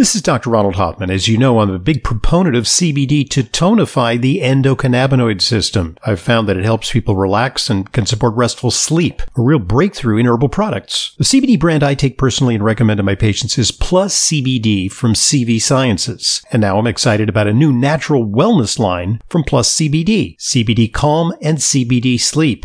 [0.00, 0.48] This is Dr.
[0.48, 1.10] Ronald Hoffman.
[1.10, 5.94] As you know, I'm a big proponent of CBD to tonify the endocannabinoid system.
[6.06, 10.16] I've found that it helps people relax and can support restful sleep, a real breakthrough
[10.16, 11.14] in herbal products.
[11.18, 15.12] The CBD brand I take personally and recommend to my patients is Plus CBD from
[15.12, 16.42] CV Sciences.
[16.50, 21.34] And now I'm excited about a new natural wellness line from Plus CBD, CBD Calm
[21.42, 22.64] and CBD Sleep.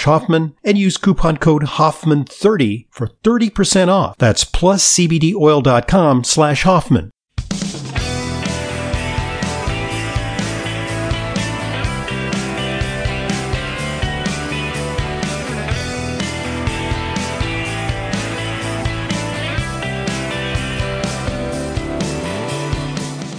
[0.00, 4.16] Hoffman and use coupon code Hoffman30 for 30% off.
[4.18, 7.10] That's pluscbdoil.com slash Hoffman.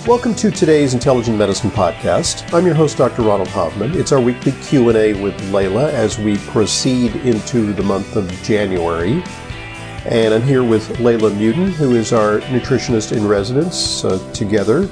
[0.06, 2.54] Welcome to today's Intelligent Medicine podcast.
[2.54, 3.22] I'm your host, Dr.
[3.22, 3.98] Ronald Hoffman.
[3.98, 9.24] It's our weekly Q&A with Leyla as we proceed into the month of January.
[10.04, 14.04] And I'm here with Leyla Muedin, who is our nutritionist in residence.
[14.04, 14.90] Uh, together,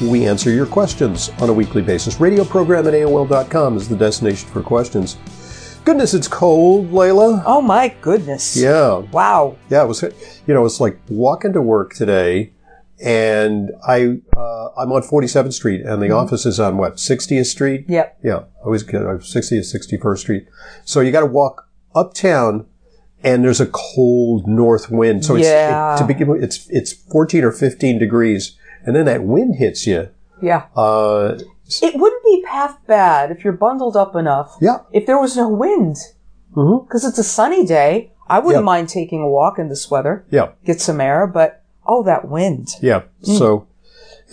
[0.00, 2.18] we answer your questions on a weekly basis.
[2.18, 5.18] Radio program at AOL.com is the destination for questions.
[5.84, 7.44] Goodness, it's cold, Leyla.
[7.46, 8.56] Oh my goodness.
[8.56, 8.96] Yeah.
[9.12, 9.56] Wow.
[9.70, 12.50] Yeah, it was, you know, it's like walking to work today
[13.02, 16.14] and I uh, I'm on 47th Street, and the mm-hmm.
[16.14, 17.86] office is on what 60th Street.
[17.88, 18.18] Yep.
[18.22, 20.46] Yeah, I always get 60th, 61st Street.
[20.84, 22.66] So you got to walk uptown,
[23.22, 25.24] and there's a cold north wind.
[25.24, 25.94] So it's yeah.
[25.94, 29.86] it, to begin with, it's it's 14 or 15 degrees, and then that wind hits
[29.86, 30.08] you.
[30.40, 30.66] Yeah.
[30.76, 31.38] Uh,
[31.82, 34.56] it wouldn't be half bad if you're bundled up enough.
[34.60, 34.78] Yeah.
[34.92, 35.96] If there was no wind,
[36.50, 37.08] because mm-hmm.
[37.08, 40.24] it's a sunny day, I wouldn't mind taking a walk in this weather.
[40.30, 40.52] Yeah.
[40.64, 42.68] Get some air, but Oh, that wind.
[42.80, 43.02] Yeah.
[43.22, 43.38] Mm.
[43.38, 43.66] So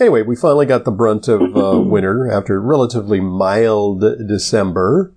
[0.00, 5.12] anyway, we finally got the brunt of uh, winter after relatively mild December.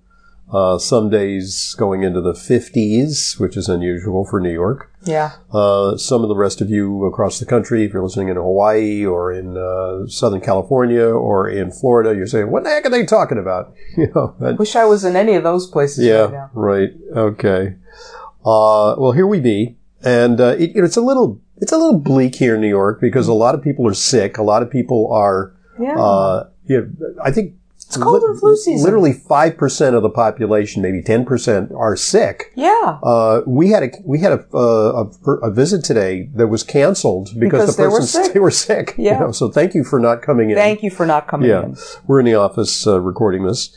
[0.52, 4.92] Uh, some days going into the 50s, which is unusual for New York.
[5.02, 5.32] Yeah.
[5.50, 9.04] Uh, some of the rest of you across the country, if you're listening in Hawaii
[9.04, 13.04] or in uh, Southern California or in Florida, you're saying, "What the heck are they
[13.04, 14.36] talking about?" You know.
[14.38, 16.04] That, Wish I was in any of those places.
[16.04, 16.48] Yeah.
[16.52, 16.90] Right.
[17.12, 17.16] right.
[17.16, 17.76] Okay.
[18.44, 22.34] Uh, well, here we be, and uh, it, it's a little it's a little bleak
[22.34, 24.38] here in New York because a lot of people are sick.
[24.38, 25.98] A lot of people are, yeah.
[25.98, 28.84] Uh, you know, I think it's cold li- and flu season.
[28.84, 32.52] Literally five percent of the population, maybe ten percent, are sick.
[32.54, 32.98] Yeah.
[33.02, 37.30] Uh, we had a we had a, uh, a, a visit today that was canceled
[37.38, 38.94] because, because the person they were sick.
[38.96, 39.14] Yeah.
[39.14, 40.56] You know, so thank you for not coming in.
[40.56, 41.64] Thank you for not coming yeah.
[41.64, 41.76] in.
[42.06, 43.76] We're in the office uh, recording this.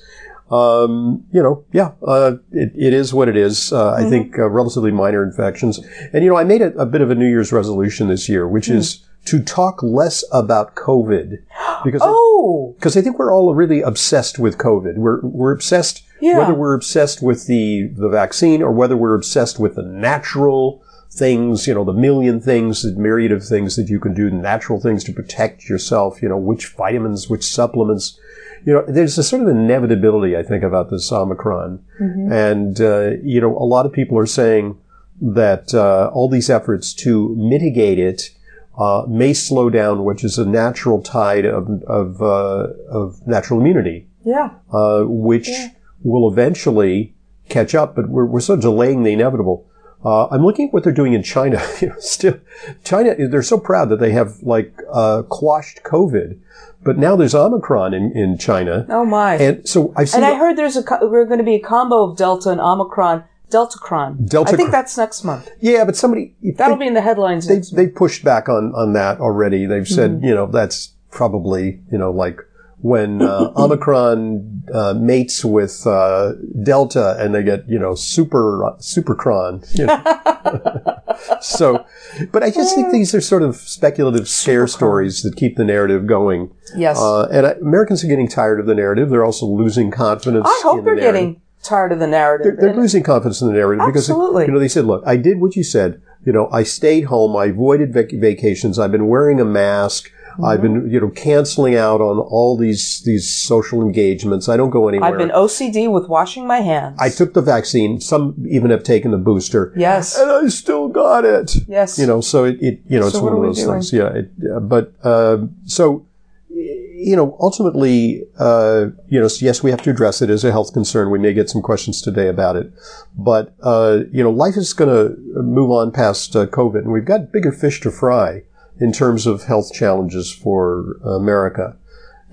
[0.49, 3.73] Um, you know, yeah, uh, it, it is what it is.
[3.73, 4.05] Uh, mm-hmm.
[4.05, 5.79] I think uh, relatively minor infections.
[6.13, 8.47] And, you know, I made a, a, bit of a New Year's resolution this year,
[8.47, 8.75] which mm.
[8.75, 11.39] is to talk less about COVID.
[11.83, 12.73] Because oh.
[12.77, 14.95] Because I, I, think we're all really obsessed with COVID.
[14.95, 16.37] We're, we're obsessed, yeah.
[16.37, 20.81] whether we're obsessed with the, the vaccine or whether we're obsessed with the natural
[21.11, 24.79] things, you know, the million things, the myriad of things that you can do, natural
[24.79, 28.19] things to protect yourself, you know, which vitamins, which supplements,
[28.67, 31.81] you know, there's a sort of inevitability, I think, about this Omicron.
[32.01, 32.31] Mm-hmm.
[32.33, 34.77] And, uh, you know, a lot of people are saying
[35.21, 38.31] that uh, all these efforts to mitigate it
[38.77, 44.09] uh, may slow down, which is a natural tide of, of, uh, of natural immunity.
[44.25, 44.49] Yeah.
[44.69, 45.69] Uh, which yeah.
[46.03, 47.15] will eventually
[47.47, 49.66] catch up, but we're, we're sort of delaying the inevitable.
[50.05, 51.59] Uh, I'm looking at what they're doing in China.
[51.99, 52.39] Still,
[52.83, 56.39] China, they're so proud that they have like uh, quashed COVID.
[56.83, 58.85] But now there's Omicron in, in China.
[58.89, 59.35] Oh my!
[59.35, 60.23] And so I've seen.
[60.23, 63.23] And I heard there's a we're going to be a combo of Delta and Omicron.
[63.49, 64.29] Deltacron.
[64.29, 64.53] Delta.
[64.53, 65.49] I think that's next month.
[65.59, 67.47] Yeah, but somebody that'll they, be in the headlines.
[67.47, 69.65] They they pushed back on on that already.
[69.65, 70.25] They've said mm-hmm.
[70.25, 72.41] you know that's probably you know like
[72.81, 76.33] when uh, Omicron uh, mates with uh,
[76.63, 79.65] Delta and they get, you know, super, supercron.
[79.77, 81.39] You know?
[81.41, 81.85] so,
[82.31, 86.05] but I just think these are sort of speculative scare stories that keep the narrative
[86.07, 86.51] going.
[86.75, 86.99] Yes.
[86.99, 89.09] Uh, and I, Americans are getting tired of the narrative.
[89.09, 90.47] They're also losing confidence.
[90.47, 92.57] I hope they're the getting tired of the narrative.
[92.57, 94.43] They're, they're losing confidence in the narrative Absolutely.
[94.43, 96.01] because, you know, they said, look, I did what you said.
[96.25, 97.35] You know, I stayed home.
[97.35, 98.77] I avoided vac- vacations.
[98.77, 100.11] I've been wearing a mask.
[100.43, 104.49] I've been, you know, canceling out on all these these social engagements.
[104.49, 105.09] I don't go anywhere.
[105.09, 106.97] I've been OCD with washing my hands.
[106.99, 107.99] I took the vaccine.
[107.99, 109.73] Some even have taken the booster.
[109.75, 110.17] Yes.
[110.17, 111.55] And I still got it.
[111.67, 111.97] Yes.
[111.97, 113.73] You know, so it, it you know, So it's one of those doing?
[113.73, 113.93] things.
[113.93, 114.09] Yeah.
[114.13, 116.05] It, uh, but, uh, so,
[116.49, 120.73] you know, ultimately, uh, you know, yes, we have to address it as a health
[120.73, 121.11] concern.
[121.11, 122.71] We may get some questions today about it.
[123.15, 127.05] But, uh, you know, life is going to move on past uh, COVID and we've
[127.05, 128.43] got bigger fish to fry
[128.79, 131.75] in terms of health challenges for America.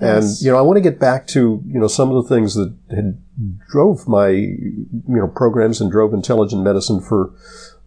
[0.00, 2.55] And, you know, I want to get back to, you know, some of the things
[2.55, 3.17] that had
[3.70, 7.32] drove my, you know, programs and drove intelligent medicine for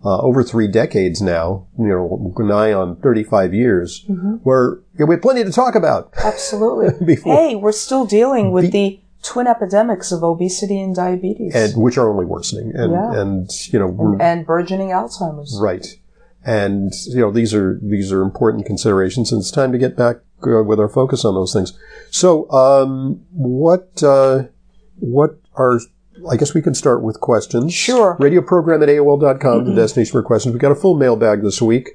[0.06, 4.06] uh, over three decades now, you know, nigh on 35 years,
[4.44, 7.16] where you know, we have plenty to talk about Absolutely.
[7.24, 12.10] hey, we're still dealing with the twin epidemics of obesity and diabetes and which are
[12.10, 12.72] only worsening.
[12.74, 13.22] And, Yeah.
[13.22, 15.60] and you know, we're, and burgeoning Alzheimer's.
[15.62, 15.86] right.
[16.48, 20.16] And, you know, these are, these are important considerations and it's time to get back
[20.44, 21.78] uh, with our focus on those things.
[22.10, 24.44] So, um, what, uh,
[24.96, 25.82] what are,
[26.32, 27.74] I guess we can start with questions.
[27.74, 28.16] Sure.
[28.22, 30.54] Radio program at AOL.com, the destination for questions.
[30.54, 31.90] We've got a full mailbag this week.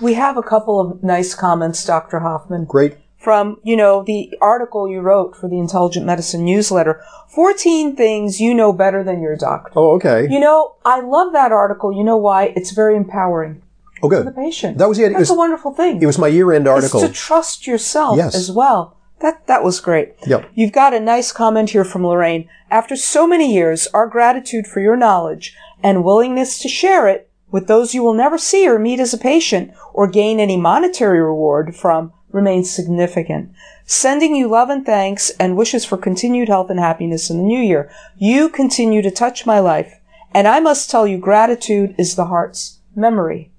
[0.00, 2.20] We have a couple of nice comments, Dr.
[2.20, 2.64] Hoffman.
[2.64, 2.96] Great.
[3.22, 7.00] From, you know, the article you wrote for the Intelligent Medicine newsletter.
[7.28, 9.72] 14 things you know better than your doctor.
[9.76, 10.26] Oh, okay.
[10.28, 11.92] You know, I love that article.
[11.92, 12.52] You know why?
[12.56, 13.62] It's very empowering
[14.02, 14.78] Oh, for the patient.
[14.78, 15.04] That was it.
[15.04, 16.02] It That's was- a wonderful thing.
[16.02, 17.00] It was my year-end article.
[17.02, 18.34] It's to trust yourself Yes.
[18.34, 18.96] as well.
[19.20, 20.14] That that was great.
[20.26, 20.50] Yep.
[20.54, 22.48] You've got a nice comment here from Lorraine.
[22.72, 27.68] After so many years, our gratitude for your knowledge and willingness to share it with
[27.68, 31.76] those you will never see or meet as a patient or gain any monetary reward
[31.76, 33.50] from remains significant.
[33.84, 37.60] Sending you love and thanks and wishes for continued health and happiness in the new
[37.60, 37.90] year.
[38.16, 40.00] You continue to touch my life,
[40.32, 43.50] and I must tell you gratitude is the heart's memory.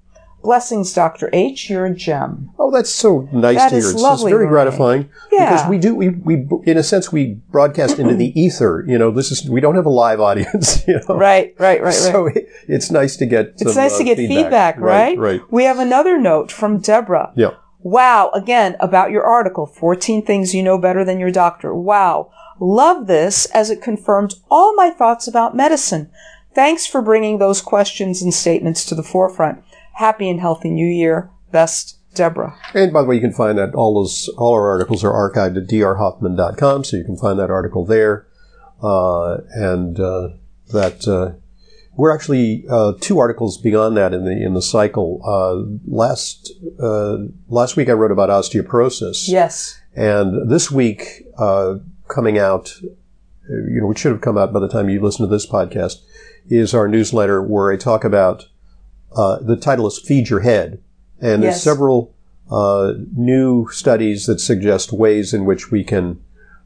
[0.42, 1.30] Blessings, Dr.
[1.32, 1.70] H.
[1.70, 2.50] You're a gem.
[2.58, 3.78] Oh, that's so nice That to hear.
[3.78, 5.50] is It's, lovely, it's very gratifying Yeah.
[5.54, 8.84] because we do we, we in a sense we broadcast into the ether.
[8.86, 10.82] You know, this is we don't have a live audience.
[10.88, 11.94] You know, Right, right, right, right.
[11.94, 13.54] So it, it's nice to get.
[13.58, 15.16] it's nice uh, to get feedback, right?
[15.16, 15.40] Right.
[15.50, 17.32] We have another note from Deborah.
[17.36, 17.52] Yeah.
[17.84, 21.74] Wow, again, about your article, 14 things you know better than your doctor.
[21.74, 22.30] Wow.
[22.58, 26.10] Love this as it confirmed all my thoughts about medicine.
[26.54, 29.62] Thanks for bringing those questions and statements to the forefront.
[29.92, 31.28] Happy and healthy new year.
[31.52, 32.56] Best, Deborah.
[32.72, 35.58] And by the way, you can find that all those all our articles are archived
[35.58, 38.26] at drhoffman.com, so you can find that article there.
[38.82, 40.30] Uh, and uh,
[40.72, 41.38] that uh,
[41.96, 45.20] we're actually uh, two articles beyond that in the in the cycle.
[45.24, 47.18] Uh, last uh,
[47.48, 49.28] last week I wrote about osteoporosis.
[49.28, 49.80] Yes.
[49.94, 51.76] And this week, uh,
[52.08, 52.90] coming out, uh,
[53.48, 56.02] you know, which should have come out by the time you listen to this podcast,
[56.48, 58.48] is our newsletter where I talk about,
[59.14, 60.82] uh, the title is Feed Your Head.
[61.20, 62.12] And there's several,
[62.50, 66.20] uh, new studies that suggest ways in which we can,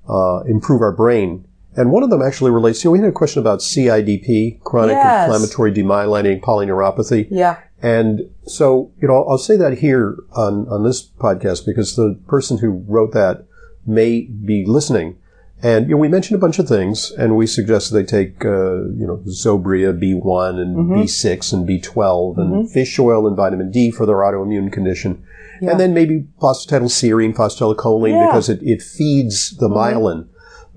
[0.08, 1.44] uh, improve our brain.
[1.78, 5.28] And one of them actually relates to, we had a question about CIDP, chronic Yes.
[5.28, 7.28] inflammatory demyelinating polyneuropathy.
[7.30, 7.58] Yeah.
[7.80, 12.58] And so, you know, I'll say that here on, on this podcast because the person
[12.58, 13.44] who wrote that
[13.86, 15.18] may be listening.
[15.62, 18.82] And, you know, we mentioned a bunch of things and we suggested they take, uh,
[18.98, 20.94] you know, Zobria B1 and mm-hmm.
[20.94, 22.72] B6 and B12 and mm-hmm.
[22.72, 25.24] fish oil and vitamin D for their autoimmune condition.
[25.60, 25.70] Yeah.
[25.70, 28.26] And then maybe phosphatidylserine, phosphatidylcholine Yeah.
[28.26, 29.78] because it, it feeds the mm-hmm.
[29.78, 30.28] myelin.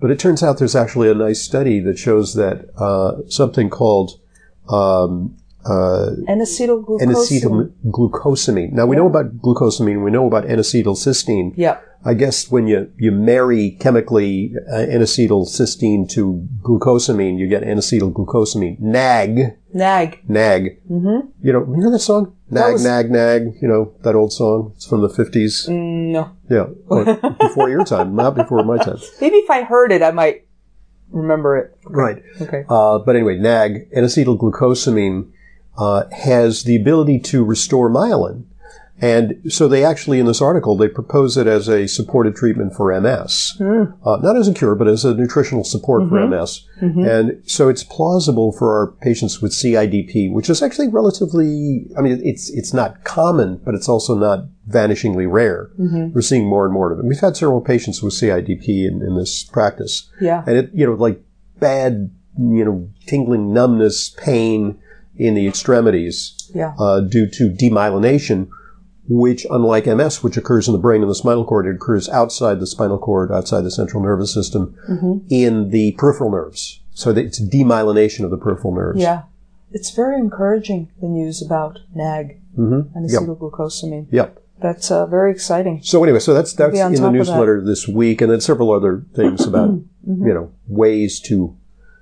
[0.02, 4.20] But it turns out there's actually a nice study that shows that, uh, something called,
[4.68, 7.02] um, uh, N-acetylglucosamine.
[7.02, 8.72] N-acetylglucosamine.
[8.74, 10.04] Now we know about glucosamine.
[10.04, 11.54] We know about N-acetylcysteine.
[11.56, 11.80] Yeah.
[12.04, 18.80] I guess when you, you marry chemically uh, N-acetylcysteine to glucosamine, you get N-acetylglucosamine.
[18.80, 20.20] NAG, NAG.
[20.28, 20.82] NAG.
[20.90, 21.28] Mm-hmm.
[21.44, 22.36] You know, you know that song?
[22.50, 23.54] Nag, was- nag, nag.
[23.62, 24.74] You know that old song.
[24.76, 25.68] It's from the fifties.
[25.70, 26.32] No.
[26.50, 27.06] Yeah, Well,
[27.40, 28.98] before your time, not before my time.
[29.22, 30.48] Maybe if I heard it, I might
[31.12, 31.78] remember it.
[31.86, 32.24] Right.
[32.42, 32.66] Okay.
[32.68, 35.30] Uh, but anyway, NAG, N-acetylglucosamine,
[35.82, 38.46] uh, has the ability to restore myelin.
[39.04, 42.94] And so they actually, in this article, they propose it as a supportive treatment for
[43.02, 43.58] MS.
[44.06, 46.68] Uh, not as a cure, but as a nutritional support for MS.
[47.08, 52.22] And so it's plausible for our patients with CIDP, which is actually relatively, I mean,
[52.24, 55.72] it's, it's not common, but it's also not vanishingly rare.
[56.14, 57.06] We're seeing more and more of it.
[57.06, 60.12] We've had several patients with CIDP in, in this practice.
[60.22, 60.44] Yeah.
[60.46, 61.20] And it, you know, like
[61.60, 64.78] bad, you know, tingling numbness, pain
[65.22, 66.74] in the extremities Yeah.
[66.80, 68.48] uh, due to demyelination,
[69.08, 72.60] which, unlike MS, which occurs in the brain and the spinal cord, it occurs outside
[72.60, 74.74] the spinal cord, outside the central nervous system,
[75.30, 76.80] in the peripheral nerves.
[76.94, 79.00] So that it's demyelination of the peripheral nerves.
[79.02, 79.24] Yeah.
[79.72, 82.98] It's very encouraging, the news about NAG Mm-hmm.
[82.98, 83.22] and Yep.
[83.22, 84.08] acetylglucosamine.
[84.12, 84.38] Yep.
[84.62, 85.80] That's uh, very exciting.
[85.84, 89.46] So anyway, so that's that's in the newsletter this week, and then several other things
[89.48, 89.70] about
[90.10, 90.28] Mm-hmm.
[90.28, 91.56] you know ways to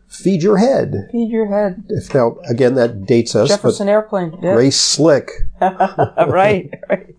[0.10, 1.08] feed your head.
[1.12, 1.84] Feed your head.
[1.88, 4.32] If now again that dates us, Jefferson Airplane.
[4.32, 4.54] but Yeah.
[4.56, 5.32] Grace Slick.
[5.62, 7.16] right, right.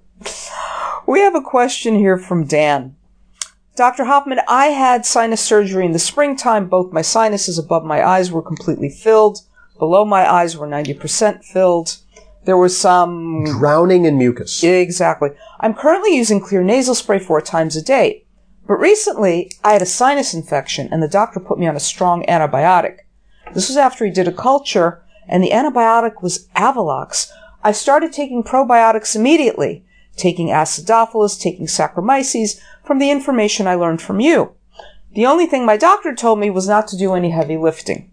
[1.06, 2.97] We have a question here from Dan.
[3.76, 4.04] Dr.
[4.04, 6.68] Hoffman, I had sinus surgery in the springtime.
[6.68, 9.40] Both my sinuses above my eyes were completely filled.
[9.78, 11.97] Below my eyes were 90% filled.
[12.44, 14.62] There was some Drowning in mucus.
[14.62, 15.30] Exactly.
[15.61, 18.25] I'm currently using clear nasal spray four times a day.
[18.71, 22.25] But recently, I had a sinus infection and the doctor put me on a strong
[22.29, 22.99] antibiotic.
[23.53, 27.33] This was after he did a culture and the antibiotic was Avelox.
[27.65, 29.85] I started taking probiotics immediately,
[30.17, 34.53] taking acidophilus, taking Saccharomyces from the information I learned from you.
[35.15, 38.12] The only thing my doctor told me was not to do any heavy lifting.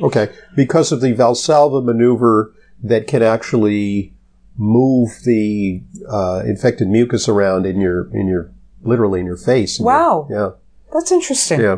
[0.00, 4.14] Okay, because of the Valsalva maneuver that can actually
[4.58, 5.80] move the
[6.10, 9.78] uh, infected mucus around in your in your literally in your face.
[9.78, 10.28] in your- Wow.
[10.30, 10.50] yeah.
[10.92, 11.60] That's interesting.
[11.60, 11.76] Yeah.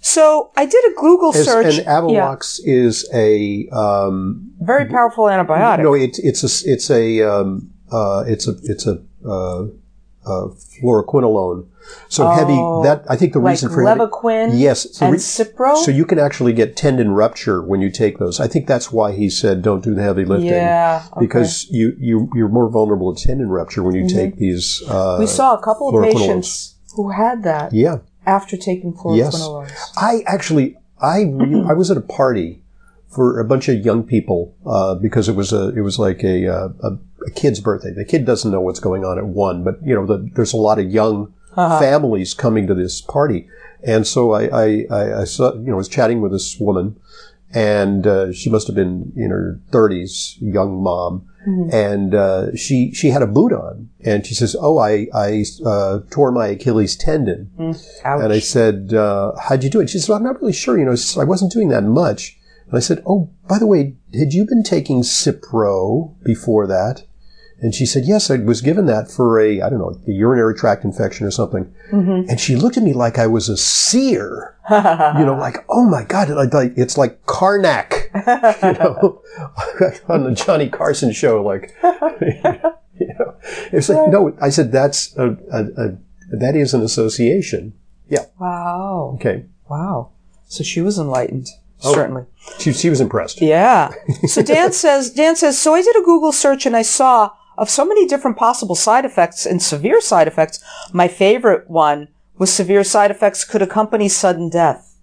[0.00, 1.78] So I did a Google As, search.
[1.78, 5.82] and Avelox is a um, very powerful antibiotic.
[5.82, 9.64] no, it's it's a it's a um, uh, it's a it's a uh,
[10.26, 10.48] uh,
[10.82, 11.66] fluoroquinolone.
[12.08, 12.52] So heavy.
[12.56, 14.00] Oh, That I think the like reason for heavy-
[14.58, 15.76] yes, so and re- Cipro.
[15.76, 18.40] So you can actually get tendon rupture when you take those.
[18.40, 20.48] I think that's why he said don't do the heavy lifting.
[20.48, 21.10] Yeah, okay.
[21.10, 21.20] Mm-hmm.
[21.20, 24.82] Because you, you, you're more vulnerable to tendon rupture when you take these.
[24.88, 27.98] Uh, we saw a couple of patients who had that Yeah.
[28.26, 29.36] after taking Yes.
[29.40, 29.70] fluoroquinolones.
[29.96, 32.62] I actually, I, re- I was at a party
[33.08, 36.48] for a bunch of young people, uh, because it was a, it was like a,
[36.48, 37.90] uh, a, a kid's birthday.
[37.92, 40.56] The kid doesn't know what's going on at one, but you know, the, there's a
[40.56, 41.80] lot of young Uh-huh.
[41.80, 43.48] families coming to this party.
[43.82, 46.96] And so I, I, I, I saw, you know, was chatting with this woman
[47.54, 51.22] and, uh, she must have been in her thirties, young mom.
[51.48, 51.70] Mm-hmm.
[51.72, 56.00] And, uh, she, she had a boot on and she says, Oh, I, I, uh,
[56.10, 57.50] tore my Achilles tendon.
[58.04, 58.22] Ouch.
[58.22, 59.88] And I said, uh, how'd you do it?
[59.88, 60.76] She said, well, I'm not really sure.
[60.78, 62.36] You know, I wasn't doing that much.
[62.68, 67.04] And I said, oh, by the way, had you been taking Cipro before that?
[67.60, 70.54] And she said, yes, I was given that for a, I don't know, a urinary
[70.54, 71.74] tract infection or something.
[71.90, 72.28] Mm-hmm.
[72.28, 74.56] And she looked at me like I was a seer.
[74.70, 74.76] you
[75.24, 76.28] know, like, oh my God,
[76.76, 79.22] it's like Carnac, you know,
[80.08, 81.74] on the Johnny Carson show, like,
[82.20, 83.34] you know,
[83.72, 85.98] it's like, no, I said, that's a, a, a
[86.38, 87.74] that is an association.
[88.08, 88.26] Yeah.
[88.38, 89.12] wow.
[89.14, 89.46] Okay.
[89.68, 90.10] Wow.
[90.46, 91.48] So she was enlightened.
[91.82, 91.94] Oh.
[91.94, 92.24] Certainly.
[92.58, 93.40] She, she was impressed.
[93.40, 93.92] Yeah.
[94.26, 97.70] So Dan says, Dan says, so I did a Google search and I saw of
[97.70, 100.62] so many different possible side effects and severe side effects.
[100.92, 102.08] My favorite one
[102.38, 104.96] was severe side effects could accompany sudden death.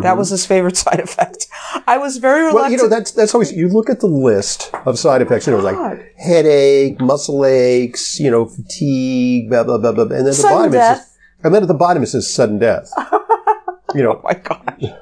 [0.00, 1.48] That was his favorite side effect.
[1.86, 2.54] I was very reluctant.
[2.54, 2.62] Mm-hmm.
[2.62, 5.52] Well, you know, that's, that's always, you look at the list of side effects, you
[5.52, 5.98] know, God.
[5.98, 10.04] like headache, muscle aches, you know, fatigue, blah, blah, blah, blah.
[10.04, 12.58] And then at the bottom it says, and then at the bottom it says sudden
[12.58, 12.90] death.
[13.94, 14.92] you know, oh my gosh.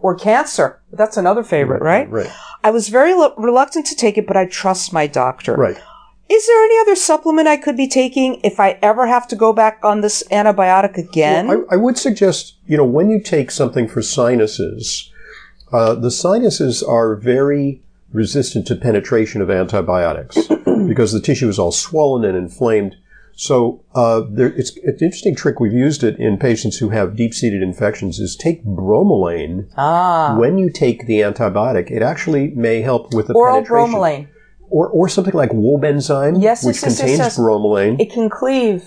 [0.00, 0.80] Or cancer.
[0.92, 2.10] That's another favorite, right?
[2.10, 2.30] right,
[2.64, 5.54] I was very lo- reluctant to take it, but I trust my doctor.
[5.54, 5.80] right.
[6.28, 9.52] Is there any other supplement I could be taking if I ever have to go
[9.52, 11.50] back on this antibiotic again?
[11.50, 15.10] I, I would suggest, you know, when you take something for sinuses,
[15.72, 20.38] uh, the sinuses are very resistant to penetration of antibiotics
[20.86, 22.96] because the tissue is all swollen and inflamed.
[23.34, 25.58] So uh, there, it's, it's an interesting trick.
[25.60, 28.18] We've used it in patients who have deep-seated infections.
[28.18, 30.36] Is take bromelain ah.
[30.38, 31.90] when you take the antibiotic.
[31.90, 33.94] It actually may help with the Oral penetration.
[33.94, 34.28] bromelain.
[34.70, 37.38] or or something like Wobenzym, Yes, which yes, contains yes.
[37.38, 38.00] bromelain.
[38.00, 38.84] It can cleave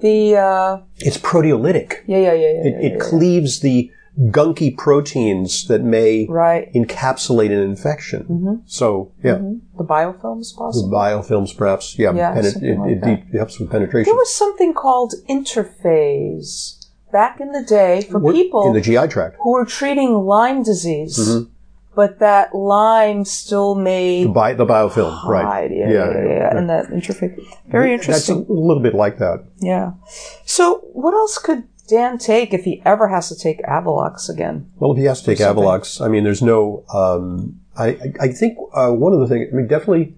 [0.00, 2.02] the, uh, it's proteolytic.
[2.06, 2.68] yeah, yeah, yeah, yeah.
[2.68, 3.90] It, it cleaves the
[4.28, 6.72] gunky proteins that may right.
[6.74, 8.22] encapsulate an infection.
[8.24, 8.54] Mm-hmm.
[8.66, 9.38] So, yeah,
[9.78, 10.90] The biofilms the possible.
[10.90, 14.10] biofilms perhaps, yeah, Yeah, it, it, like it, helps with penetration.
[14.10, 19.08] There was something called InterFase back in the day for What- people in the GI
[19.08, 19.36] tract.
[19.42, 21.50] who were treating Lyme disease, Mm-hmm.
[21.94, 25.44] but that Lyme still made The, bi- the biofilm, right.
[25.44, 25.70] hide.
[25.72, 26.56] Yeah, yeah, yeah, yeah.
[26.56, 27.40] And that InterFase.
[27.68, 28.40] Very interesting.
[28.40, 29.44] That's a little bit like that.
[29.60, 29.92] Yeah.
[30.44, 34.70] So, what else could Dan take if he ever has to take Avelox again?
[34.76, 35.38] Well, if he has to take.
[35.38, 36.84] Avelox, I mean, there's no.
[36.94, 39.48] Um, I, I think uh, one of the things.
[39.52, 40.16] I mean, definitely,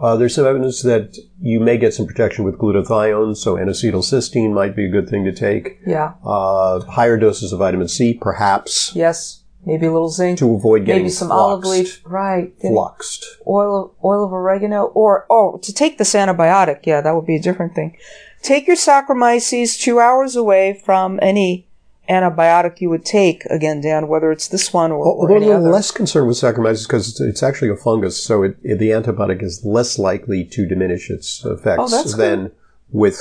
[0.00, 3.36] uh, there's some evidence that you may get some protection with glutathione.
[3.36, 5.80] So N-acetylcysteine might be a good thing to take.
[5.86, 6.14] Yeah.
[6.24, 9.42] Uh, higher doses of vitamin C, perhaps, Yes.
[9.64, 10.38] Maybe a little zinc.
[10.38, 12.02] to avoid getting Maybe some fluxed, olive leaf.
[12.04, 12.54] Right.
[12.60, 13.26] Fluxed.
[13.46, 14.84] Oil of, oil of oregano.
[14.84, 16.86] Or, oh, to take this antibiotic.
[16.86, 17.96] Yeah, that would be a different thing.
[18.42, 21.66] Take your Saccharomyces two hours away from any
[22.08, 23.44] antibiotic you would take.
[23.46, 27.08] Again, Dan, whether it's this one or, or Although I'm less concerned with Saccharomyces because
[27.10, 31.10] it's, it's actually a fungus, so it, it- the antibiotic is less likely to diminish
[31.10, 32.50] its effects Oh, than
[32.90, 33.20] with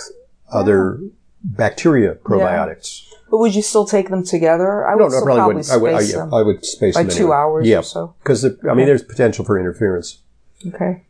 [0.52, 1.00] other
[1.44, 3.04] bacteria probiotics.
[3.30, 4.88] But would you still take them together?
[4.88, 5.72] I No, would no, still probably probably wouldn't.
[5.74, 7.36] I would, I, space yeah, them I would space by them two anyway.
[7.36, 7.78] hours yeah.
[7.80, 8.16] or so.
[8.24, 10.20] Because I mean, there's potential for interference.
[10.66, 11.04] Okay.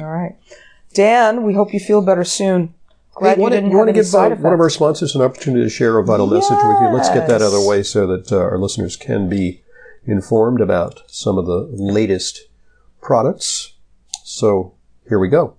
[0.00, 0.36] All right.
[0.94, 2.74] Dan, we hope you feel better soon.
[3.14, 4.60] Glad Hey, you wanna- didn't you want have to any give uh, side one of
[4.60, 6.88] our sponsors an opportunity to share a vital message with you?
[6.94, 9.62] Let's get that out of the way so that uh, our listeners can be
[10.06, 12.48] informed about some of the latest
[13.02, 13.74] products.
[14.24, 14.74] So
[15.08, 15.56] here we go.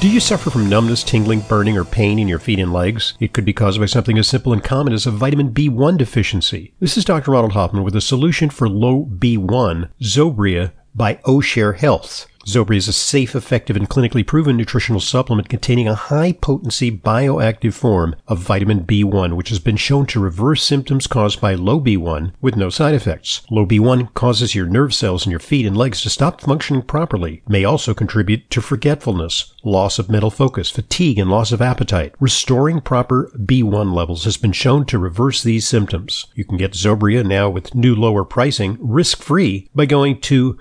[0.00, 3.14] Do you suffer from numbness, tingling, burning, or pain in your feet and legs?
[3.20, 6.74] It could be caused by something as simple and common as a vitamin B1 deficiency.
[6.78, 7.30] This is Dr.
[7.30, 12.26] Ronald Hoffman with a solution for low B1, Zobria by O'Share Health.
[12.46, 17.72] Zobria is a safe, effective, and clinically proven nutritional supplement containing a high potency bioactive
[17.72, 22.34] form of vitamin B1, which has been shown to reverse symptoms caused by low B1
[22.40, 23.42] with no side effects.
[23.50, 27.42] Low B1 causes your nerve cells in your feet and legs to stop functioning properly,
[27.48, 32.14] may also contribute to forgetfulness, loss of mental focus, fatigue, and loss of appetite.
[32.20, 36.26] Restoring proper B1 levels has been shown to reverse these symptoms.
[36.34, 40.58] You can get Zobria now with new lower pricing, risk-free, by going to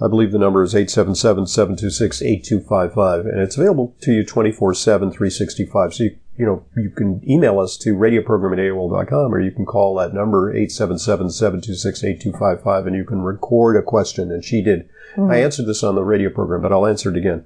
[0.00, 5.94] I believe the number is 877-726-8255, and it's available to you 24-7, 365.
[5.94, 9.64] So, you, you know, you can email us to radioprogram at AOL.com or you can
[9.64, 14.32] call that number, 877-726-8255, and you can record a question.
[14.32, 14.88] And she did.
[15.16, 17.44] I answered this on the radio program, but I'll answer it again.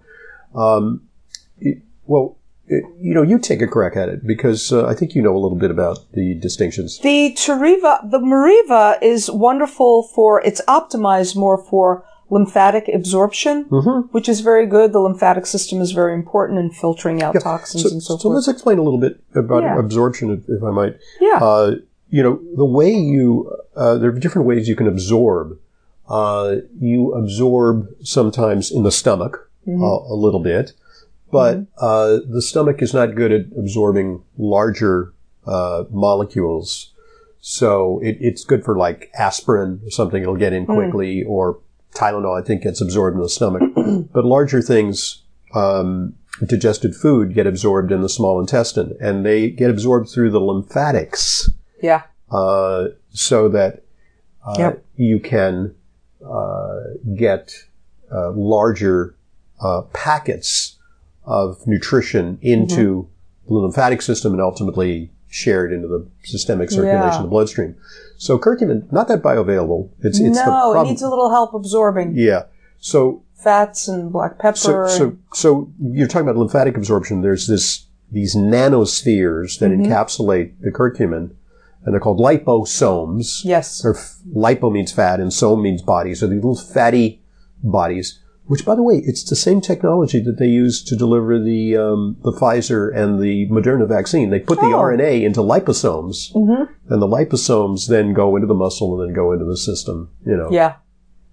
[0.55, 1.03] Um,
[1.61, 5.21] it- well, you know, you take a crack at it because uh, I think you
[5.23, 6.99] know a little bit about the distinctions.
[6.99, 14.09] The Turiva, the Meriva is wonderful for, it's optimized more for lymphatic absorption, Mm-hmm.
[14.13, 14.93] which is very good.
[14.93, 18.23] The lymphatic system is very important in filtering out toxins So, and so, so forth.
[18.23, 19.79] So let's explain a little bit about Yeah.
[19.79, 20.97] absorption, if, if I might.
[21.21, 21.39] Yeah.
[21.41, 21.77] Uh,
[22.11, 25.59] you know, the way you, uh, there are different ways you can absorb.
[26.09, 29.83] Uh, you absorb sometimes in the stomach Mm-hmm.
[29.85, 30.73] uh, a little bit,
[31.31, 35.13] but uh, the stomach is not good at absorbing larger
[35.47, 36.93] uh, molecules.
[37.41, 40.75] So it, it's good for like aspirin or something it'll get in Mm.
[40.75, 41.59] quickly, or
[41.95, 43.63] Tylenol I think gets absorbed in the stomach.
[44.13, 45.23] but larger things,
[45.55, 46.15] um,
[46.47, 51.51] digested food, get absorbed in the small intestine, and they get absorbed through the lymphatics
[51.83, 52.03] yeah.
[52.31, 53.83] uh, so that
[54.47, 54.85] uh, Yep.
[54.97, 55.75] you can
[56.25, 56.81] uh,
[57.17, 57.55] get
[58.13, 59.15] uh, larger
[59.61, 60.77] uh, packets
[61.25, 63.09] of nutrition into
[63.49, 63.55] Mm-hmm.
[63.55, 67.17] the lymphatic system and ultimately shared into the systemic circulation Yeah.
[67.17, 67.75] of the bloodstream.
[68.17, 69.91] So curcumin, not that bioavailable.
[70.01, 72.45] It's it's the no, it needs a little help absorbing yeah.
[72.79, 74.57] So fats and black pepper.
[74.57, 77.21] so so so you're talking about lymphatic absorption.
[77.23, 79.85] There's this these nanospheres that Mm-hmm.
[79.93, 81.31] encapsulate the curcumin,
[81.85, 83.45] and they're called liposomes.
[83.45, 83.85] yes.
[83.85, 86.15] Or f- lipo means fat and some means body.
[86.15, 87.21] So these little fatty
[87.63, 91.77] bodies, which by the way, it's the same technology that they use to deliver the
[91.77, 94.31] um, the Pfizer and the Moderna vaccine.
[94.31, 94.81] They put the Oh.
[94.83, 96.69] RNA into liposomes, Mhm.
[96.89, 100.11] and the liposomes then go into the muscle and then go into the system.
[100.27, 100.49] You know.
[100.51, 100.75] Yeah.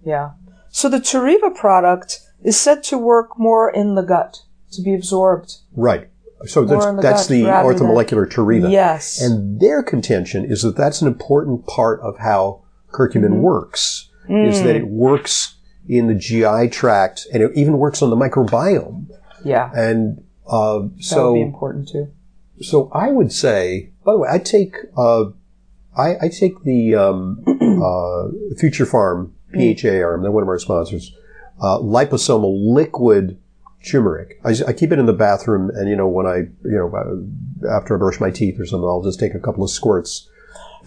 [0.06, 0.32] Yeah.
[0.70, 4.42] So the Turiva product is said to work more in the gut,
[4.74, 5.56] to be absorbed.
[5.76, 6.10] Right.
[6.46, 8.70] So that's, the that's the than- orthomolecular Tariva.
[8.70, 9.20] Yes.
[9.22, 13.42] And their contention is that that's an important part of how curcumin Mm-hmm.
[13.42, 14.64] works, is Mm.
[14.66, 15.55] that it works
[15.88, 19.08] in the GI tract and it even works on the microbiome.
[19.44, 19.72] yeah.
[19.74, 22.12] And uh, That would be so, important too.
[22.62, 25.26] so I would say, by the way, I take, uh,
[25.98, 27.44] I, I take the um,
[27.84, 31.16] uh, Future Farm PHA arm, they're one of our sponsors,
[31.62, 33.40] uh, liposomal liquid
[33.86, 34.40] turmeric.
[34.44, 37.70] I, I keep it in the bathroom, and you know when I, you know, uh,
[37.78, 40.30] after I brush my teeth or something, I'll just take a couple of squirts.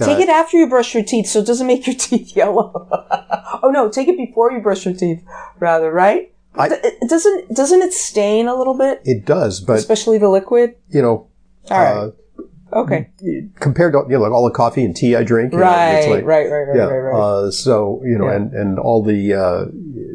[0.05, 2.89] Take it after you brush your teeth so it doesn't make your teeth yellow.
[3.63, 5.25] oh no, take it before you brush your teeth,
[5.59, 6.33] rather, right?
[6.55, 10.75] I- it doesn't doesn't it stain a little bit, It does, but especially the liquid?
[10.89, 11.29] you know,
[11.71, 12.13] All right.
[12.75, 13.11] uh, okay.
[13.61, 15.93] compared to you know like all the coffee and tea I drink, you know, Right,
[15.99, 16.85] it's like- right, right, right, yeah.
[16.85, 17.21] right, right.
[17.21, 18.37] Uh, so you know, Yeah.
[18.37, 19.67] and and all the uh,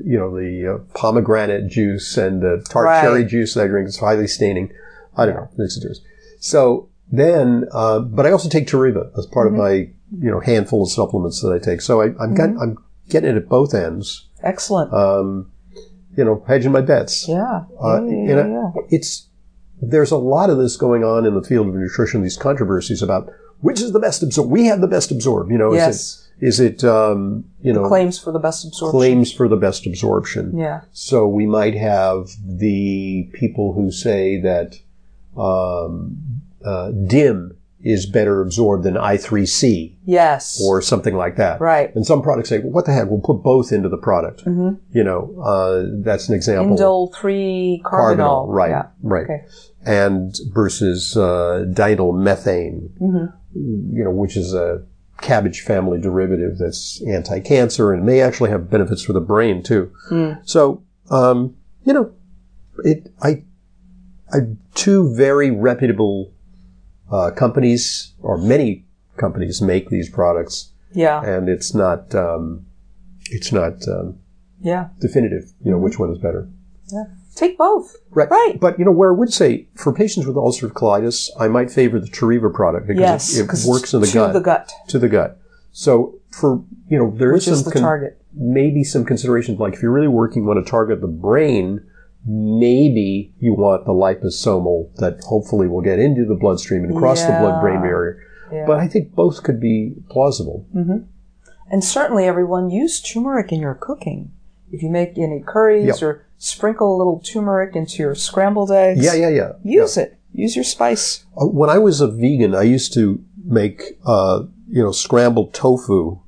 [0.05, 3.01] you know the uh, pomegranate juice and the tart Right.
[3.01, 4.71] cherry juice that I drink is highly staining.
[5.15, 6.01] I don't know, a difference.
[6.39, 9.55] So then, uh, but I also take Tariva as part Mm-hmm.
[9.59, 9.73] of my
[10.25, 11.81] you know handful of supplements that I take.
[11.81, 12.77] So I, I'm got, I'm
[13.09, 14.27] getting it at both ends.
[14.43, 14.93] Excellent.
[14.93, 15.51] Um,
[16.17, 17.27] you know, hedging my bets.
[17.27, 17.63] yeah.
[17.81, 18.71] Uh, yeah, yeah, yeah.
[18.89, 19.27] it's
[19.81, 22.21] there's a lot of this going on in the field of nutrition.
[22.23, 23.29] These controversies about
[23.61, 24.49] which is the best absorb.
[24.49, 25.49] We have the best absorb.
[25.51, 25.95] You know, Yes.
[25.95, 28.91] is it is it um, you know Claims for the best absorption.
[28.99, 30.57] claims for the best absorption?
[30.57, 30.81] Yeah.
[30.91, 34.75] So we might have the people who say that
[35.37, 36.32] um,
[36.65, 40.61] uh, DIM is better absorbed than I3C Yes.
[40.63, 41.59] or something like that.
[41.59, 41.93] right.
[41.95, 43.09] And some products say, well, what the heck?
[43.09, 44.45] We'll put both into the product.
[44.45, 44.77] Mhm.
[44.91, 46.77] You know, uh, that's an example.
[46.77, 48.45] Indole three carbinol.
[48.47, 48.85] right, Yeah.
[49.01, 49.41] right, Okay.
[49.85, 53.33] and versus uh, dinyl methane, Mhm.
[53.53, 54.83] you know, which is a
[55.21, 59.89] cabbage family derivative that's anti-cancer and may actually have benefits for the brain too.
[60.09, 60.37] Mm.
[60.43, 62.11] So, um, you know,
[62.85, 63.43] it I,
[64.31, 64.39] I
[64.73, 66.31] two very reputable
[67.13, 68.85] uh, companies or many
[69.17, 71.21] companies make these products, Yeah.
[71.23, 72.65] and it's not um,
[73.37, 74.19] it's not um,
[74.61, 74.83] Yeah.
[74.99, 75.45] definitive.
[75.63, 76.49] You know, which one is better.
[77.35, 77.95] Take both.
[78.11, 78.29] Right.
[78.29, 78.59] Right.
[78.59, 81.99] But, you know, where I would say for patients with ulcerative colitis, I might favor
[81.99, 83.37] the Tariva product because Yes.
[83.37, 85.39] it, it works in the to gut, the gut, to the gut.
[85.71, 88.21] So for, you know, there is which is some, the con- target.
[88.35, 91.81] maybe some considerations, like if you're really working, want to target the brain,
[92.25, 97.27] maybe you want the liposomal that hopefully will get into the bloodstream and across the
[97.39, 98.21] blood-brain barrier.
[98.51, 98.65] Yeah.
[98.65, 100.65] But I think both could be plausible.
[101.71, 104.31] And certainly everyone use turmeric in your cooking.
[104.71, 106.01] If you make any curries Yep.
[106.03, 109.03] or sprinkle a little turmeric into your scrambled eggs.
[109.03, 109.51] Yeah, yeah, yeah.
[109.63, 110.17] Use it.
[110.33, 111.25] Use your spice.
[111.39, 116.19] Uh, When I was a vegan, I used to make, uh, you know, scrambled tofu.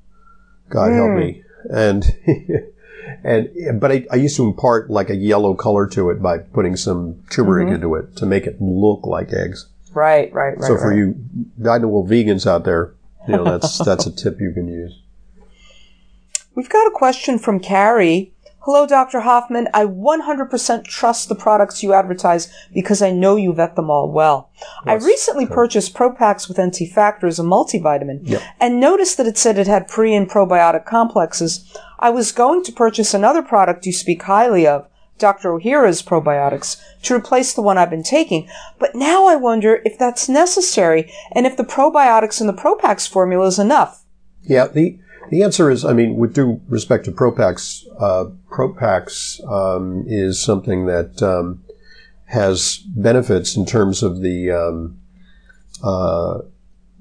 [0.70, 1.18] God help Mm.
[1.20, 1.44] me.
[1.70, 2.06] And,
[3.24, 6.76] and, but I, I used to impart like a yellow color to it by putting
[6.76, 7.76] some turmeric Mm-hmm.
[7.76, 9.68] into it to make it look like eggs.
[9.94, 10.62] Right, right, right.
[10.62, 10.98] so for right.
[10.98, 11.16] you
[11.62, 12.94] dynamo vegans out there,
[13.28, 15.00] you know, that's, that's a tip you can use.
[16.54, 18.34] We've got a question from Carrie.
[18.66, 19.20] Hello, Dr.
[19.20, 19.68] Hoffman.
[19.76, 24.50] I 100% trust the products you advertise because I know you vet them all well.
[24.86, 28.42] I recently purchased Propax with NT Factor as a multivitamin Yep.
[28.60, 31.64] and noticed that it said it had pre and probiotic complexes.
[32.00, 34.88] I was going to purchase another product you speak highly of,
[35.20, 35.50] Dr.
[35.50, 38.50] Ohhira's probiotics, to replace the one I've been taking,
[38.80, 43.46] but now I wonder if that's necessary and if the probiotics in the Propax formula
[43.46, 44.06] is enough.
[44.42, 44.98] Yeah, the
[45.30, 50.86] the answer is, I mean, with due respect to Propax, uh, Propax um, is something
[50.88, 51.64] that um,
[52.26, 55.00] has benefits in terms of the, um,
[55.84, 56.40] uh,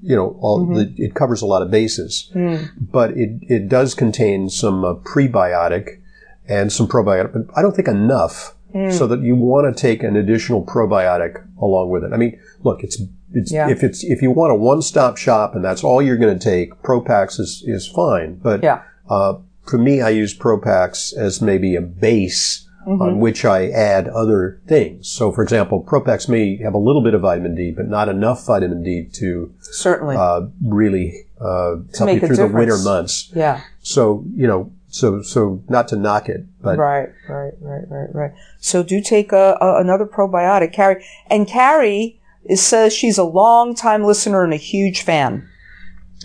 [0.01, 2.31] you know, all the, it covers a lot of bases,
[2.79, 6.01] but it it does contain some uh, prebiotic
[6.47, 8.53] and some probiotic, but I don't think enough.
[8.91, 12.11] So that you want to take an additional probiotic along with it.
[12.11, 13.01] I mean, look, it's
[13.35, 13.69] it's Yeah.
[13.69, 16.81] if it's if you want a one-stop shop and that's all you're going to take,
[16.81, 18.39] Propax is is fine.
[18.41, 18.81] But Yeah.
[19.09, 23.01] uh, for me, I use Propax as maybe a base Mm-hmm.
[23.01, 25.07] on which I add other things.
[25.09, 28.45] So, for example, Propax may have a little bit of vitamin D, but not enough
[28.45, 30.15] vitamin D to Certainly.
[30.15, 33.31] uh, really uh, help you through the winter months.
[33.35, 33.61] yeah.
[33.81, 38.31] So, you know, so so not to knock it, but Right, right, right, right, right.
[38.59, 41.03] So do take a, a another probiotic, Carrie.
[41.27, 45.47] And Carrie is, says she's a long time listener and a huge fan.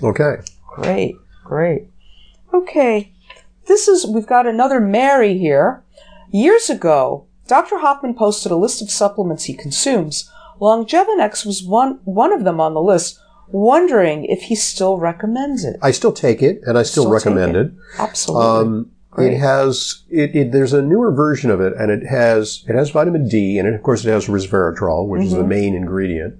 [0.02, 0.36] okay.
[0.68, 1.86] Great, great.
[2.54, 3.12] Okay,
[3.66, 5.82] this is we've got another Mary here.
[6.30, 7.78] Years ago, Dr.
[7.78, 10.30] Hoffman posted a list of supplements he consumes.
[10.60, 13.18] Longevinex was one one of them on the list.
[13.52, 15.76] Wondering if he still recommends it.
[15.82, 17.66] I still take it, and I still, Still recommend it.
[17.66, 17.72] it.
[17.98, 18.46] Absolutely.
[18.46, 19.32] Um, Great.
[19.32, 20.52] it has it, it.
[20.52, 23.74] There's a newer version of it, and it has it has vitamin D, and it,
[23.74, 25.48] of course it has resveratrol, which is the Mm-hmm.
[25.48, 26.34] main ingredient,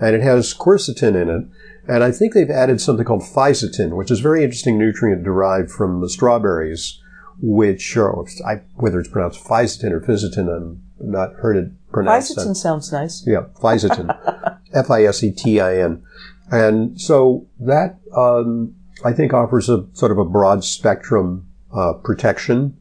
[0.00, 1.44] and it has quercetin in it.
[1.90, 5.70] And I think they've added something called fisetin, which is a very interesting nutrient derived
[5.70, 7.00] from the strawberries,
[7.40, 12.36] which are I, whether it's pronounced fisetin or fisetin, I'm not heard it pronounced.
[12.36, 13.24] Fisetin sounds nice.
[13.26, 14.58] Yeah, fisetin.
[14.74, 16.02] F-I-S-E-T-I-N.
[16.50, 22.76] And so that, um, I think offers a sort of a broad spectrum, uh, protection,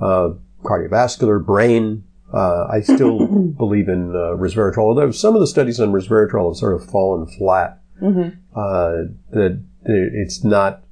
[0.00, 0.30] uh,
[0.62, 2.04] cardiovascular, brain.
[2.32, 6.58] Uh, I still believe in, uh, resveratrol, although some of the studies on resveratrol have
[6.58, 7.80] sort of fallen flat.
[8.54, 10.84] Uh, that, it's not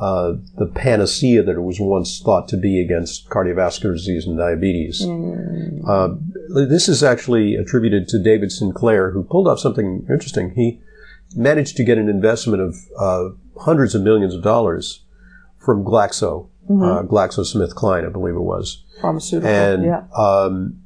[0.00, 5.02] uh, the panacea that it was once thought to be against cardiovascular disease and diabetes.
[5.02, 5.86] Mm.
[5.86, 6.16] Uh,
[6.68, 10.52] this is actually attributed to David Sinclair, who pulled off something interesting.
[10.54, 10.80] He
[11.36, 13.28] managed to get an investment of uh,
[13.60, 15.04] hundreds of millions of dollars
[15.60, 16.82] from Glaxo, Mm-hmm.
[16.84, 19.50] uh, GlaxoSmithKline, I believe it was, Pharmaceutical.
[19.50, 20.04] and yeah.
[20.16, 20.78] um,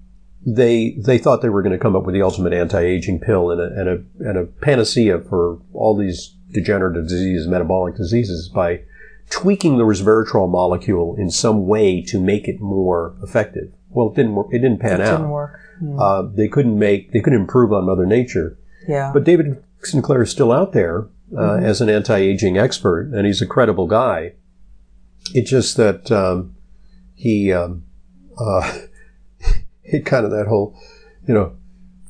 [0.47, 3.61] they they thought they were going to come up with the ultimate anti-aging pill and
[3.61, 8.81] a, and a and a panacea for all these degenerative diseases, metabolic diseases, by
[9.29, 13.71] tweaking the resveratrol molecule in some way to make it more effective.
[13.91, 14.47] Well, it didn't work.
[14.53, 15.17] It didn't pan It out.
[15.19, 15.61] didn't work.
[15.99, 18.57] Uh, they couldn't make they couldn't improve on Mother Nature.
[18.89, 19.11] Yeah.
[19.13, 23.47] But David Sinclair is still out there uh, as an anti-aging expert, and he's a
[23.47, 24.33] credible guy.
[25.33, 26.55] It's just that um,
[27.15, 27.85] he um,
[28.39, 28.79] uh,
[29.83, 30.79] he kind of that whole,
[31.27, 31.57] you know,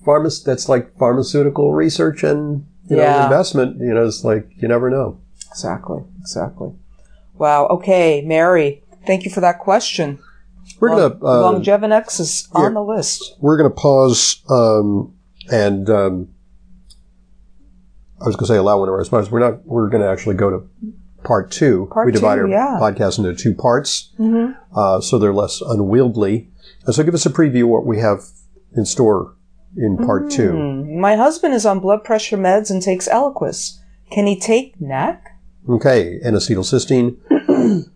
[0.05, 0.43] pharma.
[0.43, 3.79] That's like pharmaceutical research and you know investment.
[3.81, 5.21] You know, it's like you never know.
[5.51, 6.03] exactly.
[6.21, 6.73] Exactly.
[7.35, 7.67] Wow.
[7.69, 8.83] Okay, Mary.
[9.07, 10.19] Thank you for that question.
[10.81, 12.63] We're gonna uh, Longevinex is yeah.
[12.63, 13.37] on the list.
[13.39, 15.15] we're gonna pause um,
[15.51, 16.29] and um,
[18.21, 19.31] I was gonna say allow one of our sponsors.
[19.31, 19.65] We're not.
[19.67, 20.69] We're gonna actually go to
[21.25, 21.89] part two.
[21.93, 22.79] Part we divide two, our yeah.
[22.81, 24.53] podcast into two parts, Mm-hmm.
[24.79, 26.51] uh, so they're less unwieldy.
[26.87, 28.21] And so, give us a preview of what we have
[28.77, 29.35] in store
[29.77, 30.53] in part two.
[30.53, 31.01] Hmm.
[31.01, 33.79] My husband is on blood pressure meds and takes Eliquis.
[34.11, 35.31] Can he take NAC?
[35.69, 37.17] Okay, N-acetylcysteine.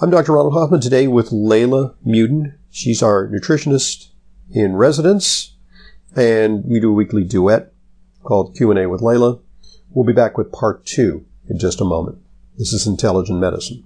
[0.00, 0.32] I'm Dr.
[0.32, 2.54] Ronald Hoffman today with Leyla Muedin.
[2.70, 4.08] She's our nutritionist
[4.52, 5.54] in residence,
[6.16, 7.72] and we do a weekly duet
[8.22, 9.40] called Q&A with Leyla.
[9.90, 12.18] We'll be back with part two in just a moment.
[12.58, 13.84] This is Intelligent Medicine.